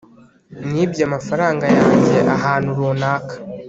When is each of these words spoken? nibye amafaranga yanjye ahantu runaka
nibye 0.71 1.01
amafaranga 1.09 1.65
yanjye 1.77 2.17
ahantu 2.35 2.69
runaka 2.77 3.33